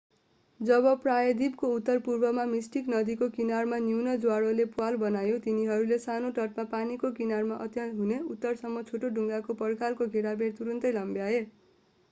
जब 0.59 0.85
प्रायद्वीपको 1.01 1.67
उत्तरपूर्वमा 1.73 2.45
मिस्टिक 2.53 2.87
नदीको 2.93 3.25
किनारमा 3.35 3.77
न्यून 3.83 4.15
ज्वारले 4.23 4.65
प्वाल 4.71 4.97
बनायो 5.03 5.35
तिनीहरूले 5.43 5.99
सानो 6.05 6.31
तटमा 6.39 6.65
पानीको 6.71 7.11
किनारा 7.19 7.59
अन्त्य 7.59 7.85
हुने 7.99 8.17
उत्तरसम्म 8.31 8.83
छोटो 8.89 9.13
ढुङ्गाको 9.19 9.57
पर्खालको 9.59 10.09
घेराबार 10.11 10.57
तुरुन्तै 10.57 10.93
लम्ब्याए 10.93 11.43